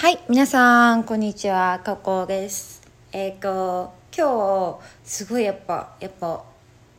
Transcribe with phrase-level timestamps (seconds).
[0.00, 2.80] はい、皆さん、こんにちは、かこです。
[3.12, 6.42] えっ、と、今日、すごいやっぱ、やっぱ、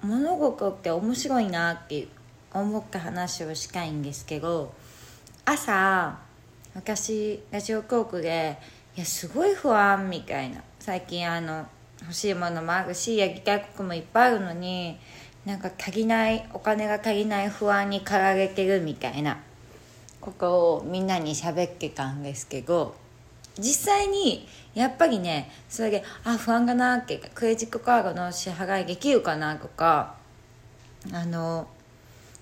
[0.03, 2.07] 物事って面白いなって
[2.53, 4.71] 思った話をしたいんですけど、
[5.45, 6.19] 朝、
[6.75, 8.59] 私、ラジオトークで、
[8.95, 10.61] いや、すごい不安みたいな。
[10.77, 11.65] 最近、あの、
[12.01, 14.99] 欲しいものもあるし、やりたいこともいっぱいあるのに、
[15.43, 19.39] なんか足りない、お金が足りない不安に駆られてるみたいな。
[20.21, 22.95] ここをみんなに喋ってたんですけど
[23.57, 30.15] 実際にやっぱりねそれであ不安かなってクレジットカードの支払いできるかなとか
[31.11, 31.67] あの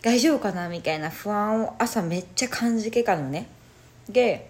[0.02, 3.48] 大丈夫かなみたいな不安を朝めっちゃ感じてたのね。
[4.08, 4.50] で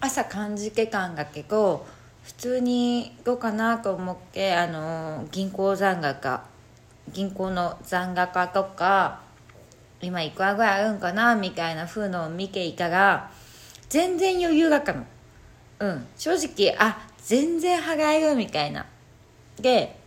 [0.00, 1.86] 朝感じてたんだけど
[2.22, 6.44] 普通にどうかなと思ってあの銀行残高
[7.12, 9.20] 銀行の残高とか
[10.02, 13.30] 今いくらぐらいあるんかなみたいな風のを見ていたら
[13.88, 15.04] 全然余裕だったの。
[15.80, 16.06] うん。
[16.16, 18.86] 正直あ全然払えるみたいな。
[19.58, 19.98] で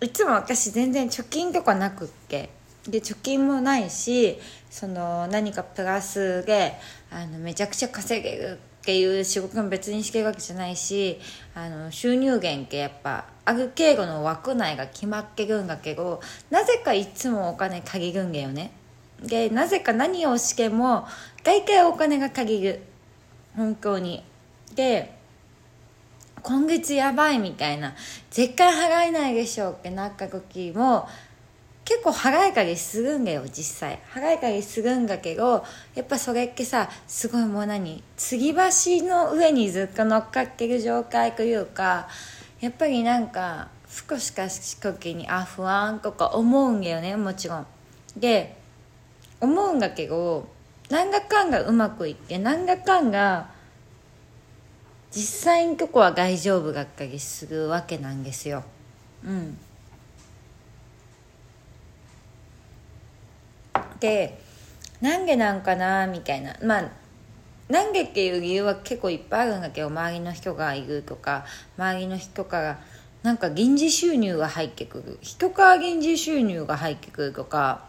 [0.00, 2.50] いつも私全然貯金とかなくって。
[2.88, 4.38] で貯金もないし
[4.70, 6.72] その何かプラスで
[7.10, 11.18] あのめちゃくちゃ稼げるっていう仕事も別にしてるわけじゃないし
[11.54, 18.72] あの収入源ってやっぱある程度の枠内が決まってるんだけどなぜかいつもお金借りるんだよね。
[19.22, 21.06] でなぜか何をしても
[21.44, 22.82] 大体お金が借りる。
[23.54, 24.24] 本当に。
[24.74, 25.14] で
[26.42, 27.94] 今月やばいみたいな。
[28.30, 31.06] 絶対払えないでしょうってなった時も
[31.90, 33.98] 結構払えたりするんだよ実際。
[34.14, 35.64] 払えたりするんだけど
[35.96, 38.58] やっぱそれってさすごいもう何継ぎ橋
[39.08, 42.06] の上にずっと乗っかってる状態というか
[42.60, 47.66] やっぱりなんか少しかし時にあ不安とか思うんだよねもちろん。
[48.16, 48.56] で
[49.40, 50.46] 思うんだけど
[50.90, 53.50] なんだかんがうまくいってなんだかんが
[55.10, 58.62] 実際のとこは大丈夫だったりするわけなんですよ。
[59.24, 59.58] うん。
[64.00, 64.40] で
[65.00, 66.56] なんでなんかなみたいな。
[66.62, 66.90] まあ
[67.68, 71.44] なんでっていう理由は結構いっぱいあるんだけど周りの人がいるとか
[71.78, 72.80] 周りの人から
[73.22, 75.18] なんか臨時収入が入ってくる。
[75.20, 77.88] 人から臨時収入が入ってくるとか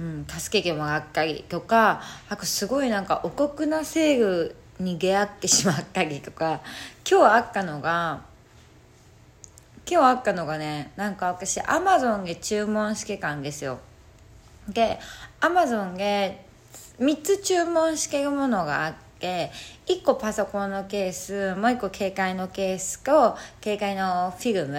[0.00, 6.60] うん、助けてもらったりとかあとすごいなんかお得なセールに出会ってしまったりとか
[7.08, 8.22] 今日あったのが
[9.90, 13.80] 今日あったのがねなんか私アマゾンで注文してたんですよ。
[14.68, 14.98] で
[15.40, 16.44] アマゾンで
[17.00, 19.50] 3つ注文してるものがあって
[19.86, 24.78] 1個パソコンのケースもう1個携帯のケースと携帯のフィルム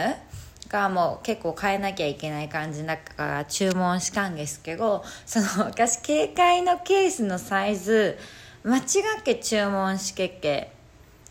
[0.67, 8.17] がもう結構変えなきゃいけない感じだから注文したんですけどその私携帯のケースのサイズ
[8.63, 8.81] 間違
[9.19, 10.71] って注文してて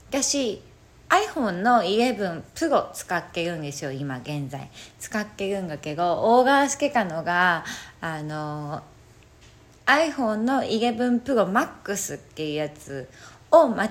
[0.09, 0.63] 私
[1.09, 4.71] iPhone の11 Pro 使ってるんですよ今現在。
[4.99, 7.65] 使ってるんだけどオーガーしてたのが
[8.01, 8.83] あの
[9.87, 13.09] iPhone の11 Pro Max っていうやつ
[13.51, 13.91] を間違っ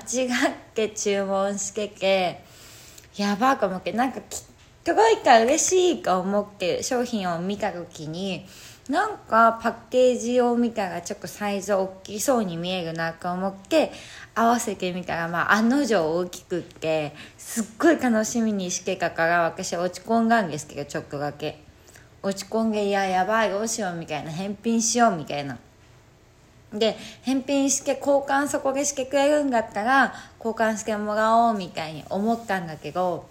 [0.76, 2.44] て注文してて
[3.16, 4.44] やばーと思ってなんかき
[4.84, 8.46] 届いたら嬉しいと思って商品を見た時に
[8.90, 13.92] なんかパッケージを見たらちょっとサイズ大きそうに見えるなと思って
[14.34, 21.60] 合わせてみたら、まあ、案の定大きくってすっごい楽しみにしてたから私落ち込んだんですけどちょっとだけ。
[22.24, 24.32] 落ち込んでいややばいどうしようみたいな。
[24.32, 25.58] 返品しようみたいな。
[26.74, 33.26] で返品して交換そこでしてくれるんだったら交換してもらおうみたいに思ったんだけど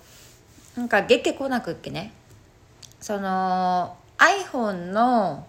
[0.75, 2.13] なんか出てこなくってね。
[3.01, 5.47] その iPhone の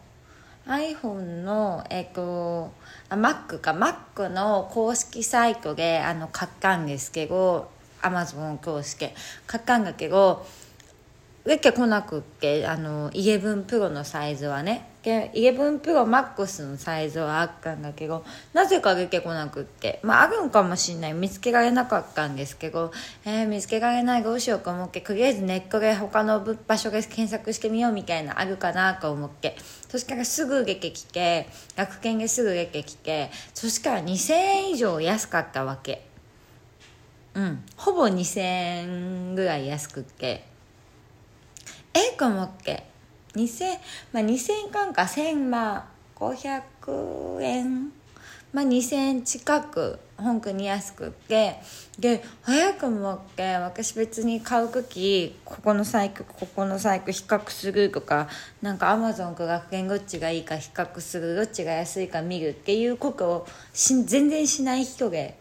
[0.66, 2.72] iPhone のえっと
[3.09, 3.72] あ Mac か。
[3.72, 7.69] Mac の公式サイトであの買ったんですけど
[8.01, 9.09] Amazon 公式。
[9.45, 10.45] 買ったんだけど
[11.47, 14.89] 出てこなくってあの11 Pro のサイズはね。
[15.01, 20.01] で11 Pro Max のサイズはあったんだけどなぜか出てこなくって。
[20.03, 21.13] まああるんかもしんない。
[21.13, 22.91] 見つけられなかったんですけど
[23.23, 29.55] えー、見つけられないどうしようか思ってとりあえずネットで他の場所で検索してみようみたいなあるかなと思って。
[29.88, 31.47] そしたらすぐ出てきて
[31.77, 36.05] 楽天ですぐ出てきてそしたら2000円以上安かったわけ。
[37.35, 37.63] うん。
[37.77, 40.56] ほぼ2000円ぐらい安くって。
[41.97, 42.83] えと思って
[43.35, 43.65] 2000
[44.13, 45.85] まあ2000円か1000まあ
[46.15, 47.91] 500円
[48.53, 51.57] まあ、2000近く本当に安くって。
[51.99, 58.29] で早くもって私別に買う時ここのサイクここのサイク比較するとか
[58.61, 65.39] なんかアマゾンか学園どっちがいいか比較するどっちが安いか見るっていうことをし全然しない人で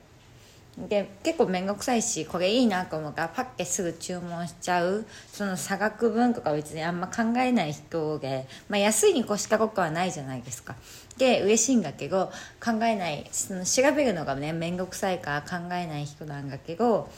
[0.76, 5.06] で結構面倒くさいしこれいいなと思うからパッケすぐ注文しちゃう。
[5.32, 10.74] その差額分とか別にあんま考えない人で、まあ、安いに越したことはないじゃないですか。
[11.16, 12.30] で嬉しいんだけど
[12.62, 17.08] 考えないその調べるのがね面倒くさいから考えない人なんだけど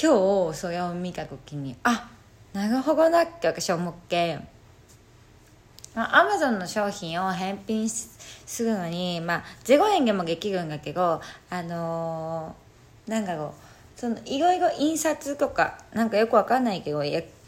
[0.00, 2.10] 今日それを見た時にあ
[2.52, 4.38] なるほどなって私は思って
[5.94, 11.20] まあ、アマゾンの商品を返品するのに、まあ、0円でもできるんだけど
[11.50, 13.54] あのー、なんだろ
[13.96, 17.02] うそのいろいろ印刷とかなんかよくわかんないけど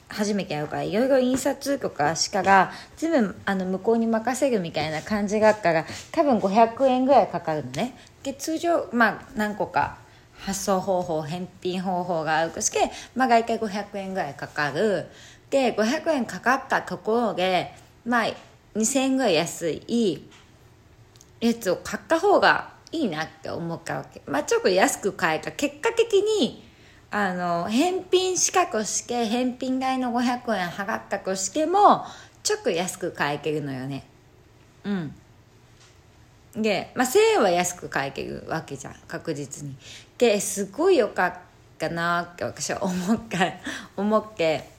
[0.08, 7.96] 初めてやるからいろいろ印刷とかしから全部あの向こうに任せるみたいな感じがあったら多分500円ぐらいかかるのね。
[8.22, 9.96] で通常まあ何個か
[10.38, 15.06] 発送方法返品方法があるとして、まあ、大体500円ぐらいかかる。
[15.48, 17.74] で500円かかったところで
[18.04, 18.26] まあ
[18.74, 20.24] 2000円ぐらい安い
[21.40, 24.22] やつを買った方がいいなって思ったわけ。
[24.26, 25.52] まあちょっと安く買えた。
[25.52, 26.64] 結果的に
[27.10, 32.04] あの返品資格して返品代の500円払ったとしても
[32.42, 34.04] ちょっと安く買えてるのよね。
[34.84, 35.14] うん。
[36.54, 38.94] で、まあ、1000円は安く買えてるわけじゃん。
[39.08, 39.76] 確実に。
[40.18, 41.34] ですごいよかっ
[41.78, 43.38] たなって私は思った
[43.96, 44.70] 思って。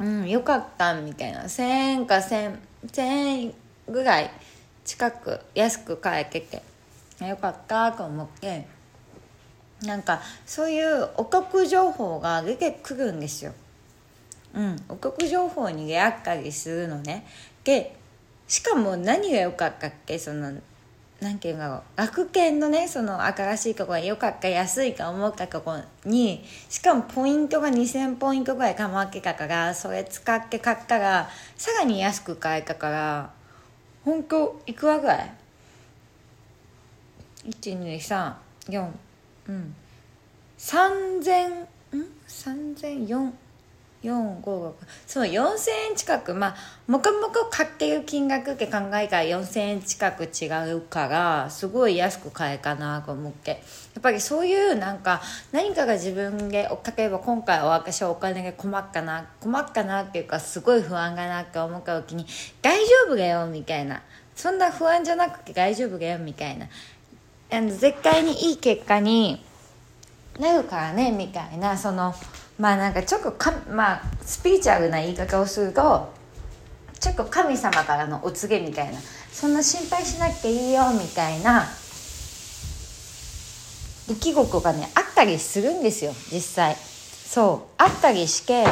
[0.00, 3.54] うんよかったみたいな1000円か1000 1000円
[3.88, 4.30] ぐらい
[4.84, 6.62] 近く安く買えてて
[7.24, 8.66] よかったと思って
[9.82, 13.52] なんかそういうお得情報が出てくるんですよ。
[14.54, 17.26] うん、お得情報に出会ったりするのね。
[17.62, 17.96] で
[18.48, 20.18] しかも何が良かったっけ？
[20.18, 20.52] その
[21.20, 33.30] 何て言うんだろう学研のねその新しいとこが良かった安いか思ったとこにしかもポイントが2000ポイントぐらいかまってたからそれ使って買ったらさらに安く買えたから
[34.04, 35.34] 本当いくらぐらい
[37.60, 38.34] ?1234
[39.48, 39.74] うん
[40.58, 41.66] 3000ん
[42.28, 43.32] 3004
[44.02, 44.72] 456
[45.06, 46.34] そう4000円近く。
[46.34, 46.56] まあ
[46.86, 53.56] もかもか買ってる金額って考えたら4000円近く違うからすごい安く買えかなと思ってや
[53.98, 55.20] っぱりそういうなんか
[55.52, 62.26] 何かが自分で例えば今回私はお金が困ったな困ったなっていうかすごい不安がなって思った時に
[62.62, 64.02] 大丈夫だよみたいな。
[64.34, 66.66] そんな不安じゃなくて大丈夫だよみたいな。
[67.52, 69.44] あの絶対にいい結果に
[70.38, 72.14] なるからねみたいなその
[72.60, 76.12] まあなんかちょっとかまあスピーチュアルな言い方をすると
[77.00, 79.00] ちょっと神様からのお告げみたいな
[79.32, 81.64] そんな心配しなくていいよみたいな
[84.08, 88.66] 出来事がねあったりするんですよ実際そうあったりして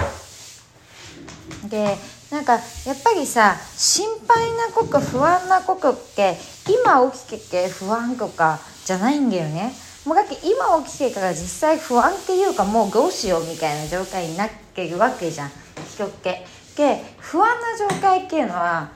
[1.70, 1.96] で
[2.30, 2.62] なんかやっ
[3.02, 6.36] ぱりさ心配なこと不安なことって
[6.68, 9.72] 今起きてて不安とかじゃないんだよね。
[10.08, 11.36] もうだって今起きてから実
[11.68, 15.50] 際不安っていうかもうどうしようみたいな状態になってるわけじゃん。
[15.86, 16.46] 人って。
[16.78, 18.88] で不安な状態っていうのは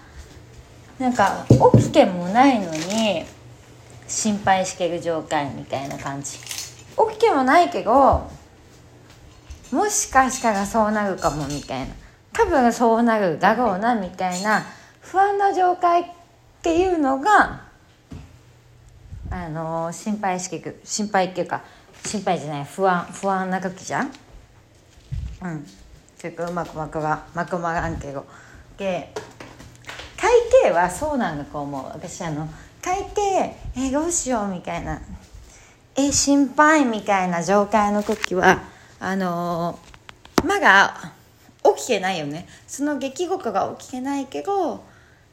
[0.99, 1.45] なんか
[1.77, 3.27] 起きてもないのに
[4.09, 6.39] 心配してる状態みたいな感じ。
[6.39, 8.31] 起きてもないけど
[9.71, 11.95] もしかしたらそうなるかもみたいな。
[12.33, 14.65] 多分そうなるだろうなみたいな
[15.03, 16.05] 不安な状態っ
[16.63, 17.72] ていうのが
[19.33, 21.63] あの心配して心配っていうか
[22.05, 24.13] 心配じゃない不安不安な時じゃん？
[25.43, 25.67] うん。
[26.19, 28.27] 結構うまくまくままくまらんけど
[28.77, 29.13] で
[30.17, 30.31] 会
[30.63, 31.85] 計はそうなんだと思う。
[31.87, 32.49] 私あの
[32.83, 35.01] 会計えどうしようみたいな。
[35.97, 38.63] え心配みたいな状態の時は
[39.01, 39.79] あの
[40.45, 41.13] まだ
[41.77, 42.47] 起きてないよね。
[42.67, 44.85] その出来事が起きてないけど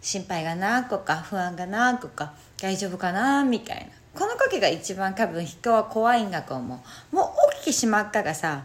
[0.01, 3.43] 心配がなとか不安がなとか大丈夫かな？
[3.43, 3.85] みたいな。
[4.19, 7.15] この時が一番多分人は怖いんだと思う。
[7.15, 8.63] もう起きてしまったらさ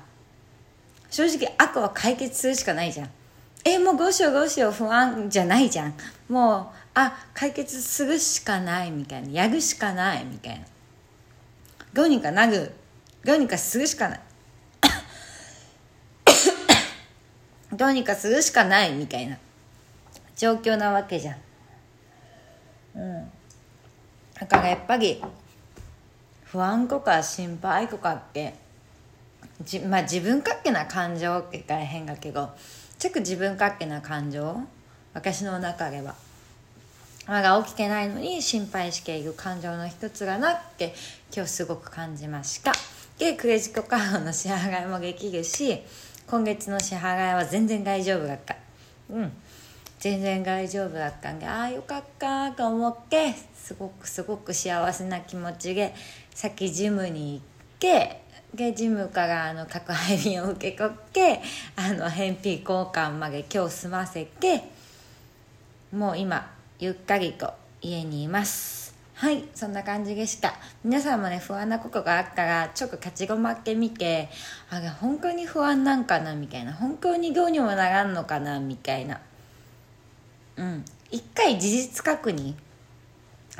[1.10, 3.10] 正直悪は解決するしかないじゃん。
[3.64, 5.94] えもうどうしようどうしよう不安じゃないじゃん。
[6.28, 9.30] もうあ解決するしかないみたいな。
[9.30, 10.66] やるしかないみたいな。
[11.92, 12.72] どうにかなる。
[13.24, 14.20] どうにかするしかない。
[17.72, 19.38] どうにかするしかないみたいな。
[20.36, 21.36] 状況なわけじゃん。
[22.96, 23.32] うん。
[24.38, 25.22] だからやっぱり
[26.44, 28.54] 不安とか心配とかって
[29.62, 32.50] じ、まあ、自分勝手な感情って大変だけど
[32.98, 34.60] ちょっと自分勝手な感情
[35.12, 36.14] 私の中では
[37.26, 40.94] まだ起きてないのに心配している感情の一つがなって
[41.34, 42.72] 今日すごく感じました。
[43.18, 45.80] でクレジットカードの支払いもできるし
[46.26, 48.56] 今月の支払いは全然大丈夫だった。
[49.08, 49.32] うん。
[50.04, 55.94] 全然大丈夫だったんでああよかったと思ってすごくすごく幸せな気持ちで
[56.34, 57.42] 先ジムに行っ
[57.78, 58.20] て
[58.54, 61.40] でジムからあの宅配便を受け取って
[61.74, 64.64] あの返品交換まで今日済ませて
[65.90, 68.94] もう今ゆっかりと家にいます。
[69.14, 70.52] はいそんな感じでした。
[70.84, 74.28] 皆さんもね不安なことがあったらちょっと立ち止まってみて
[74.68, 76.74] あれ本当に不安なんかなみたいな。
[76.74, 79.22] 本当にどうにもならんのかなみたいな。
[80.56, 80.84] うん。
[81.10, 82.54] 一回事実確認。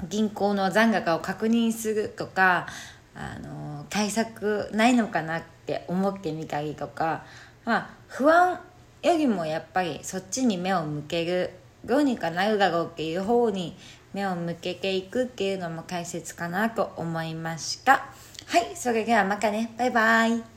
[0.09, 2.67] 銀行の残高を確認するとか
[3.15, 7.25] あの対策ないのかなって思ってみたりとか、
[7.65, 8.61] まあ、不安
[9.03, 11.51] よりもやっぱりそっちに目を向ける
[11.85, 13.77] どうにかなるだろうっていう方に
[14.13, 18.07] 目を向けていくっていうのも大切かなと思いました。
[18.47, 19.73] はいそれではまたね。
[19.79, 20.54] バイバイ。